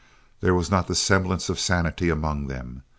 There 0.39 0.55
was 0.55 0.71
not 0.71 0.87
the 0.87 0.95
semblance 0.95 1.47
of 1.47 1.59
sanity 1.59 2.09
among 2.09 2.47
them. 2.47 2.81